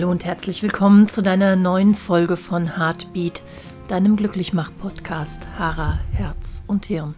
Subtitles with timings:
[0.00, 3.42] Hallo und herzlich willkommen zu deiner neuen Folge von Heartbeat,
[3.88, 7.14] deinem Glücklichmach-Podcast Hara, Herz und Hirn.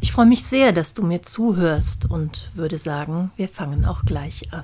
[0.00, 4.52] Ich freue mich sehr, dass du mir zuhörst und würde sagen, wir fangen auch gleich
[4.52, 4.62] an.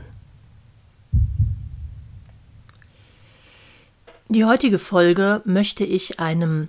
[4.29, 6.69] Die heutige Folge möchte ich einem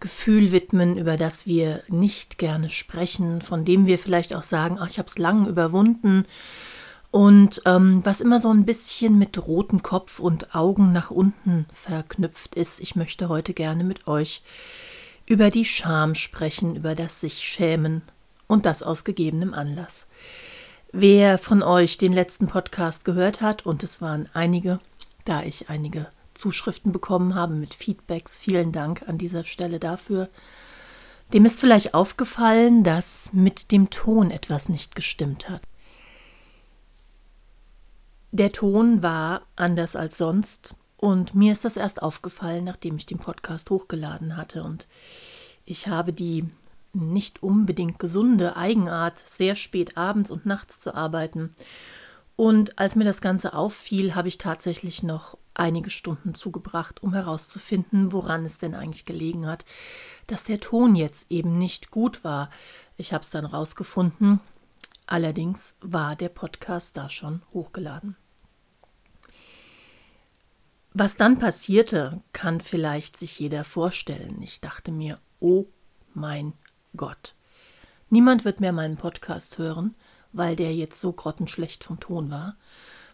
[0.00, 4.90] Gefühl widmen, über das wir nicht gerne sprechen, von dem wir vielleicht auch sagen, ach,
[4.90, 6.26] ich habe es lang überwunden
[7.14, 12.56] und ähm, was immer so ein bisschen mit rotem Kopf und Augen nach unten verknüpft
[12.56, 12.80] ist.
[12.80, 14.42] Ich möchte heute gerne mit euch
[15.24, 18.02] über die Scham sprechen, über das sich schämen
[18.48, 20.08] und das aus gegebenem Anlass.
[20.90, 24.80] Wer von euch den letzten Podcast gehört hat, und es waren einige,
[25.24, 28.36] da ich einige Zuschriften bekommen habe mit Feedbacks.
[28.36, 30.30] Vielen Dank an dieser Stelle dafür.
[31.32, 35.62] Dem ist vielleicht aufgefallen, dass mit dem Ton etwas nicht gestimmt hat.
[38.34, 43.18] Der Ton war anders als sonst und mir ist das erst aufgefallen, nachdem ich den
[43.18, 44.88] Podcast hochgeladen hatte und
[45.64, 46.48] ich habe die
[46.92, 51.54] nicht unbedingt gesunde Eigenart, sehr spät abends und nachts zu arbeiten.
[52.34, 58.12] Und als mir das Ganze auffiel, habe ich tatsächlich noch einige Stunden zugebracht, um herauszufinden,
[58.12, 59.64] woran es denn eigentlich gelegen hat,
[60.26, 62.50] dass der Ton jetzt eben nicht gut war.
[62.96, 64.40] Ich habe es dann rausgefunden.
[65.06, 68.16] Allerdings war der Podcast da schon hochgeladen.
[70.94, 74.40] Was dann passierte, kann vielleicht sich jeder vorstellen.
[74.42, 75.66] Ich dachte mir, oh
[76.14, 76.52] mein
[76.96, 77.34] Gott.
[78.10, 79.94] Niemand wird mehr meinen Podcast hören,
[80.32, 82.56] weil der jetzt so grottenschlecht vom Ton war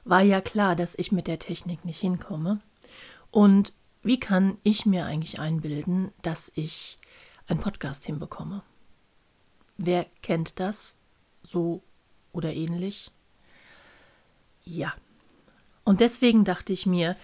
[0.05, 2.61] war ja klar, dass ich mit der Technik nicht hinkomme.
[3.31, 6.99] Und wie kann ich mir eigentlich einbilden, dass ich
[7.47, 8.63] einen Podcast hinbekomme?
[9.77, 10.97] Wer kennt das
[11.43, 11.83] so
[12.33, 13.11] oder ähnlich?
[14.65, 14.95] Ja.
[15.85, 17.17] Und deswegen dachte ich mir,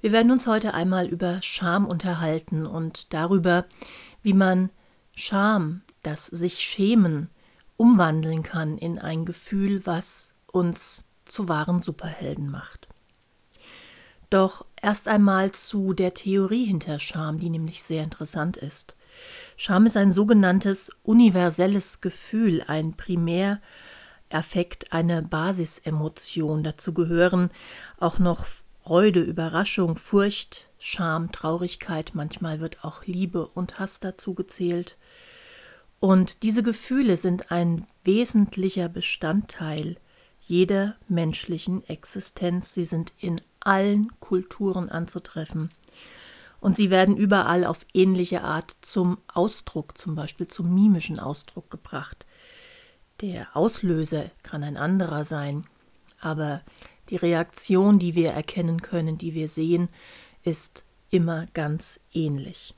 [0.00, 3.66] wir werden uns heute einmal über Scham unterhalten und darüber,
[4.22, 4.70] wie man
[5.14, 7.28] Scham, das sich schämen,
[7.76, 12.88] umwandeln kann in ein Gefühl, was uns zu wahren Superhelden macht.
[14.30, 18.94] Doch erst einmal zu der Theorie hinter Scham, die nämlich sehr interessant ist.
[19.56, 26.62] Scham ist ein sogenanntes universelles Gefühl, ein Primäraffekt, eine Basisemotion.
[26.62, 27.50] Dazu gehören
[27.98, 28.46] auch noch
[28.82, 34.96] Freude, Überraschung, Furcht, Scham, Traurigkeit, manchmal wird auch Liebe und Hass dazu gezählt.
[36.00, 39.96] Und diese Gefühle sind ein wesentlicher Bestandteil
[40.40, 42.74] jeder menschlichen Existenz.
[42.74, 45.70] Sie sind in allen Kulturen anzutreffen.
[46.60, 52.26] Und sie werden überall auf ähnliche Art zum Ausdruck, zum Beispiel zum mimischen Ausdruck gebracht.
[53.20, 55.66] Der Auslöser kann ein anderer sein,
[56.20, 56.62] aber
[57.10, 59.88] die Reaktion, die wir erkennen können, die wir sehen,
[60.42, 62.74] ist immer ganz ähnlich.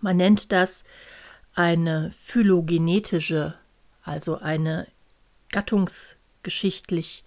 [0.00, 0.84] Man nennt das
[1.54, 3.54] eine phylogenetische,
[4.02, 4.86] also eine
[5.50, 7.24] Gattungs geschichtlich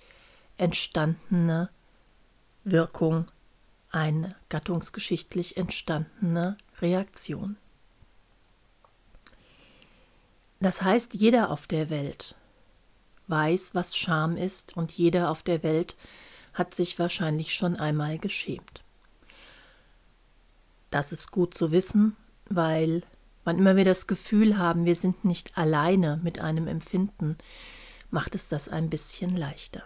[0.58, 1.70] entstandene
[2.64, 3.26] Wirkung,
[3.92, 7.58] eine gattungsgeschichtlich entstandene Reaktion.
[10.60, 12.36] Das heißt, jeder auf der Welt
[13.30, 15.96] weiß, was Scham ist, und jeder auf der Welt
[16.54, 18.84] hat sich wahrscheinlich schon einmal geschämt.
[20.92, 22.16] Das ist gut zu wissen,
[22.50, 23.04] weil
[23.44, 27.38] wann immer wir das Gefühl haben, wir sind nicht alleine mit einem Empfinden,
[28.12, 29.84] macht es das ein bisschen leichter.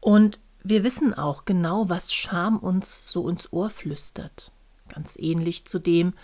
[0.00, 4.50] Und wir wissen auch genau, was Scham uns so ins Ohr flüstert.
[4.88, 6.14] Ganz ähnlich zu dem,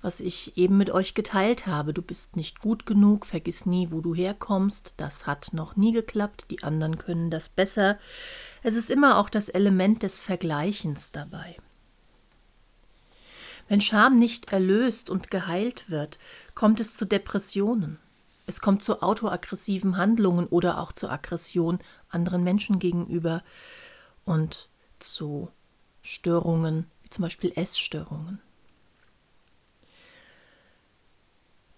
[0.00, 1.92] was ich eben mit euch geteilt habe.
[1.92, 4.94] Du bist nicht gut genug, vergiss nie, wo du herkommst.
[4.96, 7.98] Das hat noch nie geklappt, die anderen können das besser.
[8.62, 11.56] Es ist immer auch das Element des Vergleichens dabei.
[13.68, 16.18] Wenn Scham nicht erlöst und geheilt wird,
[16.54, 17.98] kommt es zu Depressionen.
[18.46, 23.42] Es kommt zu autoaggressiven Handlungen oder auch zu Aggression anderen Menschen gegenüber
[24.24, 24.70] und
[25.00, 25.50] zu
[26.00, 28.40] Störungen, wie zum Beispiel Essstörungen.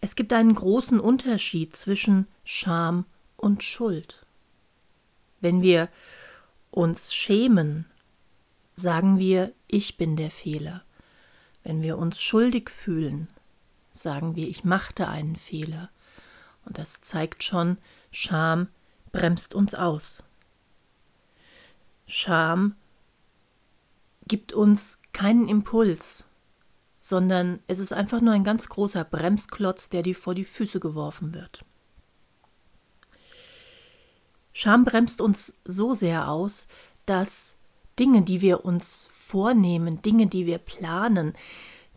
[0.01, 3.05] Es gibt einen großen Unterschied zwischen Scham
[3.37, 4.25] und Schuld.
[5.41, 5.89] Wenn wir
[6.71, 7.87] uns schämen,
[8.77, 10.83] sagen wir, ich bin der Fehler.
[11.63, 13.29] Wenn wir uns schuldig fühlen,
[13.93, 15.91] sagen wir, ich machte einen Fehler.
[16.65, 17.77] Und das zeigt schon,
[18.11, 18.69] Scham
[19.13, 20.23] bremst uns aus.
[22.07, 22.75] Scham
[24.27, 26.25] gibt uns keinen Impuls,
[27.11, 31.35] sondern es ist einfach nur ein ganz großer Bremsklotz, der dir vor die Füße geworfen
[31.35, 31.65] wird.
[34.53, 36.69] Scham bremst uns so sehr aus,
[37.07, 37.57] dass
[37.99, 41.35] Dinge, die wir uns vornehmen, Dinge, die wir planen,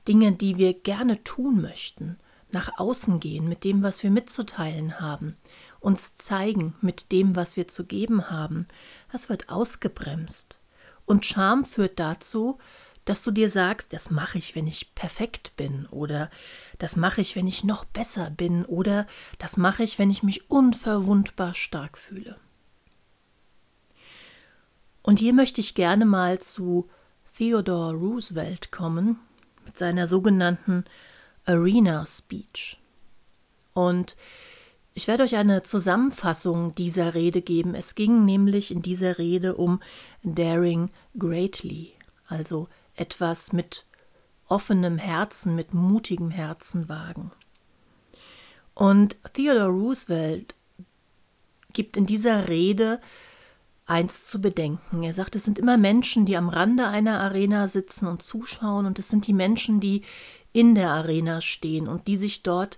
[0.08, 2.18] Dinge, die wir gerne tun möchten,
[2.52, 5.36] nach außen gehen mit dem, was wir mitzuteilen haben,
[5.80, 8.68] uns zeigen mit dem, was wir zu geben haben,
[9.12, 10.60] das wird ausgebremst.
[11.06, 12.58] Und Scham führt dazu,
[13.06, 16.30] dass du dir sagst, das mache ich, wenn ich perfekt bin oder
[16.80, 19.08] das mache ich, wenn ich noch besser bin oder
[19.40, 22.38] das mache ich, wenn ich mich unverwundbar stark fühle.
[25.02, 26.90] Und hier möchte ich gerne mal zu
[27.38, 29.20] Theodore Roosevelt kommen
[29.66, 30.86] mit seiner sogenannten
[31.46, 32.80] Arena Speech.
[33.74, 34.16] Und
[34.94, 37.74] ich werde euch eine Zusammenfassung dieser Rede geben.
[37.74, 39.82] Es ging nämlich in dieser Rede um
[40.22, 41.94] Daring Greatly,
[42.28, 43.86] also etwas mit
[44.48, 47.32] offenem Herzen, mit mutigem Herzen wagen.
[48.76, 50.56] Und Theodore Roosevelt
[51.72, 53.00] gibt in dieser Rede
[53.86, 55.04] eins zu bedenken.
[55.04, 59.00] Er sagt, es sind immer Menschen, die am Rande einer Arena sitzen und zuschauen, und
[59.00, 60.04] es sind die Menschen, die
[60.54, 62.78] in der Arena stehen und die sich dort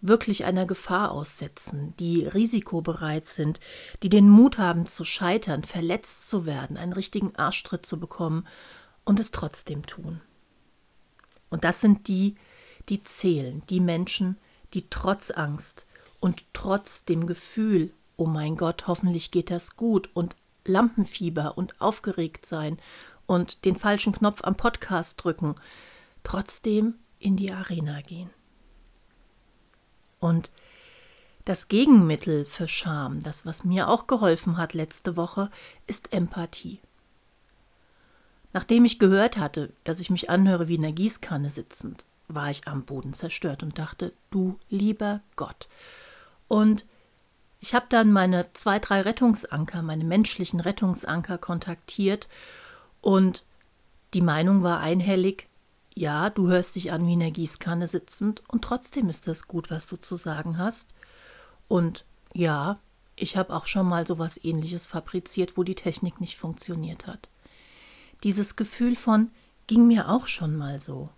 [0.00, 3.58] wirklich einer Gefahr aussetzen, die risikobereit sind,
[4.02, 8.46] die den Mut haben zu scheitern, verletzt zu werden, einen richtigen Arschtritt zu bekommen
[9.08, 10.20] und es trotzdem tun.
[11.48, 12.34] Und das sind die,
[12.90, 14.36] die zählen, die Menschen,
[14.74, 15.86] die trotz Angst
[16.20, 22.44] und trotz dem Gefühl, oh mein Gott, hoffentlich geht das gut und Lampenfieber und aufgeregt
[22.44, 22.76] sein
[23.24, 25.54] und den falschen Knopf am Podcast drücken,
[26.22, 28.28] trotzdem in die Arena gehen.
[30.18, 30.50] Und
[31.46, 35.50] das Gegenmittel für Scham, das was mir auch geholfen hat letzte Woche,
[35.86, 36.82] ist Empathie.
[38.58, 42.66] Nachdem ich gehört hatte, dass ich mich anhöre wie in der Gießkanne sitzend, war ich
[42.66, 45.68] am Boden zerstört und dachte, du lieber Gott.
[46.48, 46.84] Und
[47.60, 52.26] ich habe dann meine zwei, drei Rettungsanker, meine menschlichen Rettungsanker kontaktiert
[53.00, 53.44] und
[54.12, 55.46] die Meinung war einhellig,
[55.94, 59.70] ja, du hörst dich an wie in der Gießkanne sitzend und trotzdem ist das gut,
[59.70, 60.94] was du zu sagen hast.
[61.68, 62.80] Und ja,
[63.14, 67.28] ich habe auch schon mal sowas ähnliches fabriziert, wo die Technik nicht funktioniert hat.
[68.24, 69.30] Dieses Gefühl von
[69.66, 71.10] ging mir auch schon mal so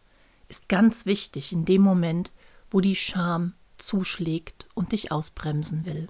[0.50, 2.32] ist ganz wichtig in dem Moment,
[2.70, 6.08] wo die Scham zuschlägt und dich ausbremsen will.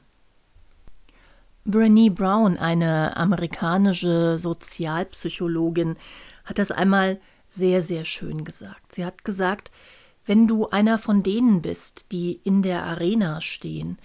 [1.67, 5.97] Brené Brown, eine amerikanische Sozialpsychologin,
[6.45, 8.95] hat das einmal sehr, sehr schön gesagt.
[8.95, 9.71] Sie hat gesagt,
[10.25, 13.99] wenn du einer von denen bist, die in der Arena stehen,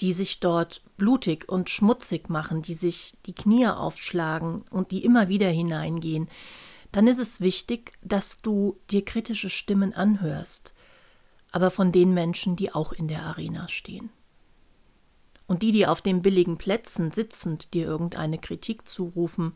[0.00, 5.28] die sich dort blutig und schmutzig machen, die sich die Knie aufschlagen und die immer
[5.28, 6.28] wieder hineingehen,
[6.92, 10.74] dann ist es wichtig, dass du dir kritische Stimmen anhörst,
[11.50, 14.10] aber von den Menschen, die auch in der Arena stehen.
[15.46, 19.52] Und die, die auf den billigen Plätzen sitzend dir irgendeine Kritik zurufen,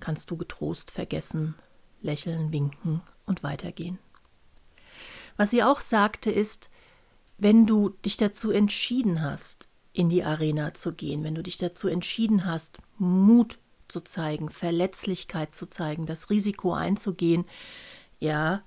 [0.00, 1.54] kannst du getrost vergessen,
[2.00, 3.98] lächeln, winken und weitergehen.
[5.36, 6.70] Was sie auch sagte ist,
[7.38, 11.88] wenn du dich dazu entschieden hast, in die Arena zu gehen, wenn du dich dazu
[11.88, 17.46] entschieden hast, Mut zu zeigen, Verletzlichkeit zu zeigen, das Risiko einzugehen,
[18.20, 18.62] ja,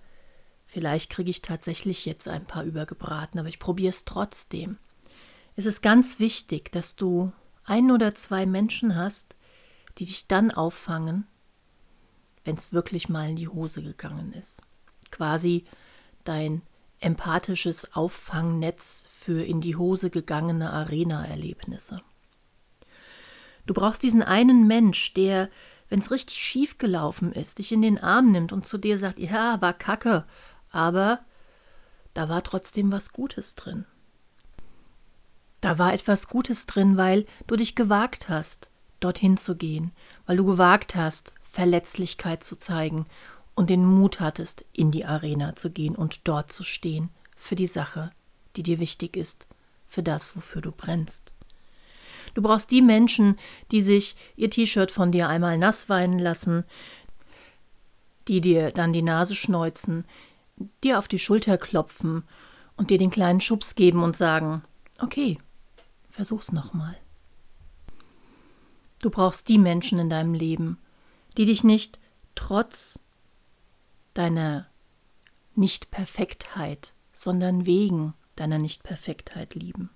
[0.65, 4.77] vielleicht kriege ich tatsächlich jetzt ein paar übergebraten, aber ich probiere es trotzdem.
[5.55, 7.31] Es ist ganz wichtig, dass du
[7.65, 9.35] ein oder zwei Menschen hast,
[9.97, 11.27] die dich dann auffangen,
[12.45, 14.61] wenn es wirklich mal in die Hose gegangen ist.
[15.11, 15.65] Quasi
[16.23, 16.61] dein
[17.01, 22.01] empathisches Auffangnetz für in die Hose gegangene Arena-Erlebnisse.
[23.65, 25.49] Du brauchst diesen einen Mensch, der,
[25.89, 29.19] wenn es richtig schief gelaufen ist, dich in den Arm nimmt und zu dir sagt,
[29.19, 30.25] ja, war kacke,
[30.71, 31.19] aber
[32.13, 33.85] da war trotzdem was Gutes drin.
[35.59, 39.91] Da war etwas Gutes drin, weil du dich gewagt hast, dorthin zu gehen,
[40.25, 43.05] weil du gewagt hast, Verletzlichkeit zu zeigen
[43.55, 47.67] und den Mut hattest, in die Arena zu gehen und dort zu stehen für die
[47.67, 48.11] Sache,
[48.55, 49.47] die dir wichtig ist,
[49.87, 51.31] für das, wofür du brennst.
[52.33, 53.37] Du brauchst die Menschen,
[53.71, 56.63] die sich ihr T-Shirt von dir einmal nass weinen lassen,
[58.27, 60.05] die dir dann die Nase schneuzen,
[60.83, 62.23] dir auf die Schulter klopfen
[62.77, 64.63] und dir den kleinen Schubs geben und sagen,
[65.01, 65.37] okay,
[66.09, 66.95] versuch's nochmal.
[69.01, 70.77] Du brauchst die Menschen in deinem Leben,
[71.37, 71.99] die dich nicht
[72.35, 72.99] trotz
[74.13, 74.67] deiner
[75.55, 79.89] Nichtperfektheit, sondern wegen deiner Nichtperfektheit lieben.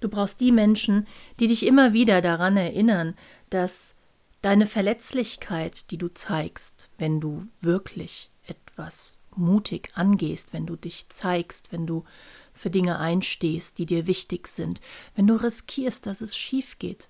[0.00, 1.06] Du brauchst die Menschen,
[1.40, 3.16] die dich immer wieder daran erinnern,
[3.50, 3.94] dass
[4.42, 11.72] deine Verletzlichkeit, die du zeigst, wenn du wirklich etwas mutig angehst, wenn du dich zeigst,
[11.72, 12.04] wenn du
[12.52, 14.80] für Dinge einstehst, die dir wichtig sind,
[15.16, 17.08] wenn du riskierst, dass es schief geht.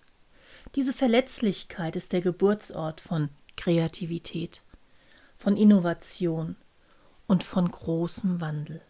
[0.75, 4.63] Diese Verletzlichkeit ist der Geburtsort von Kreativität,
[5.45, 6.57] von Innovation
[7.27, 8.81] und von großem Wandel.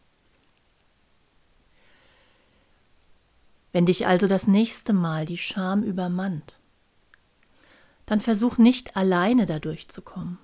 [3.72, 6.56] Wenn dich also das nächste Mal die Scham übermannt,
[8.06, 10.38] dann versuch nicht alleine dadurch zu kommen.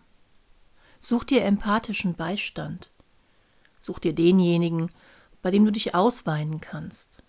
[0.98, 2.90] Such dir empathischen Beistand.
[3.78, 4.90] Such dir denjenigen,
[5.42, 7.22] bei dem du dich ausweinen kannst.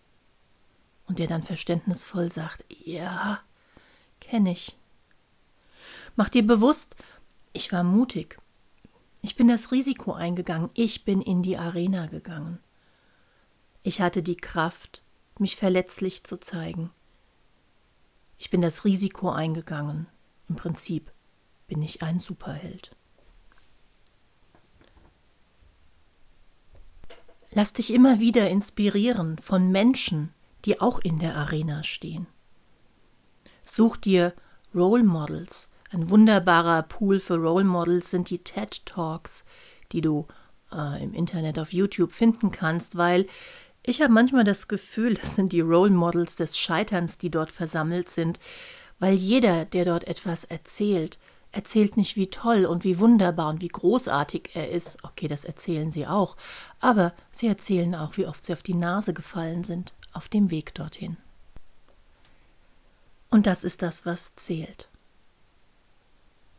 [1.05, 3.41] Und der dann verständnisvoll sagt, ja,
[4.19, 4.75] kenne ich.
[6.15, 6.95] Mach dir bewusst,
[7.53, 8.40] ich war mutig.
[9.21, 10.69] Ich bin das Risiko eingegangen.
[10.73, 12.59] Ich bin in die Arena gegangen.
[13.83, 15.03] Ich hatte die Kraft,
[15.37, 16.91] mich verletzlich zu zeigen.
[18.37, 20.07] Ich bin das Risiko eingegangen.
[20.49, 21.11] Im Prinzip
[21.67, 22.95] bin ich ein Superheld.
[27.51, 30.33] Lass dich immer wieder inspirieren von Menschen,
[30.65, 32.27] die auch in der Arena stehen.
[33.61, 34.33] Such dir
[34.73, 35.69] Role Models.
[35.93, 39.43] Ein wunderbarer Pool für Role Models sind die TED Talks,
[39.91, 40.25] die du
[40.71, 43.27] äh, im Internet auf YouTube finden kannst, weil
[43.83, 48.07] ich habe manchmal das Gefühl, das sind die Role Models des Scheiterns, die dort versammelt
[48.07, 48.39] sind,
[48.99, 51.17] weil jeder, der dort etwas erzählt,
[51.51, 55.03] erzählt nicht, wie toll und wie wunderbar und wie großartig er ist.
[55.03, 56.37] Okay, das erzählen sie auch,
[56.79, 60.73] aber sie erzählen auch, wie oft sie auf die Nase gefallen sind auf dem Weg
[60.73, 61.17] dorthin.
[63.29, 64.87] Und das ist das, was zählt.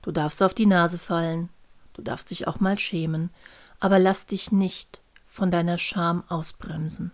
[0.02, 1.49] Du darfst auf die Nase fallen,
[1.94, 3.30] du darfst dich auch mal schämen,
[3.80, 7.12] aber lass dich nicht von deiner Scham ausbremsen.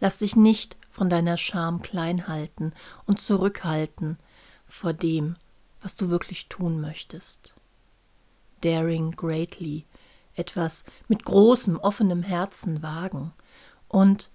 [0.00, 2.72] Lass dich nicht von deiner Scham klein halten
[3.06, 4.18] und zurückhalten
[4.66, 5.36] vor dem,
[5.80, 7.54] was du wirklich tun möchtest.
[8.62, 9.84] Daring greatly,
[10.34, 13.32] etwas mit großem, offenem Herzen wagen.
[13.88, 14.30] Und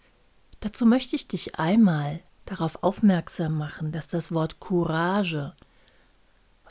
[0.62, 5.54] dazu möchte ich dich einmal darauf aufmerksam machen, dass das Wort Courage,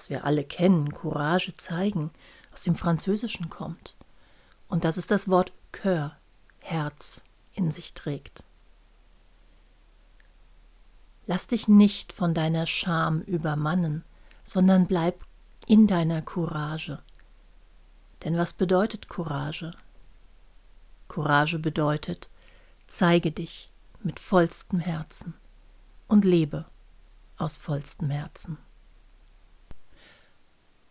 [0.00, 2.10] was wir alle kennen, Courage zeigen,
[2.54, 3.94] aus dem Französischen kommt.
[4.66, 6.12] Und dass es das Wort Cœur,
[6.60, 8.42] Herz, in sich trägt.
[11.26, 14.02] Lass dich nicht von deiner Scham übermannen,
[14.42, 15.22] sondern bleib
[15.66, 17.02] in deiner Courage.
[18.24, 19.72] Denn was bedeutet Courage?
[21.08, 22.30] Courage bedeutet,
[22.86, 23.68] zeige dich
[24.02, 25.34] mit vollstem Herzen
[26.08, 26.64] und lebe
[27.36, 28.56] aus vollstem Herzen.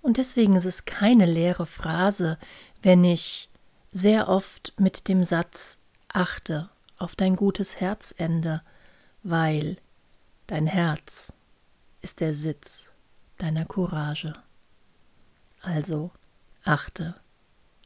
[0.02, 2.38] Und deswegen ist es keine leere Phrase,
[2.82, 3.50] wenn ich
[3.92, 5.78] sehr oft mit dem Satz
[6.08, 8.62] achte auf dein gutes Herz ende,
[9.24, 9.78] weil
[10.50, 11.32] Dein Herz
[12.02, 12.90] ist der Sitz
[13.38, 14.34] deiner Courage.
[15.62, 16.10] Also
[16.64, 17.14] achte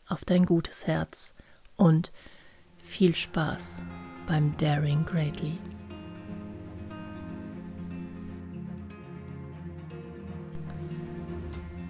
[0.07, 1.33] auf dein gutes Herz
[1.75, 2.13] und
[2.77, 3.81] viel Spaß
[4.27, 5.59] beim Daring Greatly.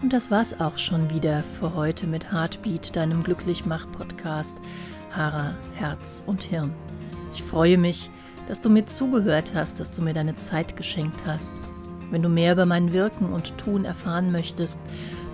[0.04, 4.58] Und das war's auch schon wieder für heute mit Heartbeat, deinem Glücklichmach-Podcast
[5.12, 6.74] Hara, Herz und Hirn.
[7.34, 8.12] Ich freue mich,
[8.50, 11.54] dass du mir zugehört hast, dass du mir deine Zeit geschenkt hast.
[12.12, 14.78] Wenn du mehr über mein Wirken und Tun erfahren möchtest,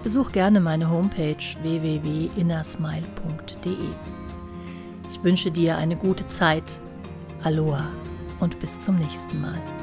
[0.03, 3.73] besuch gerne meine Homepage www.innersmile.de.
[5.11, 6.79] Ich wünsche dir eine gute Zeit.
[7.41, 7.88] Aloha
[8.39, 9.78] und bis zum nächsten Mal.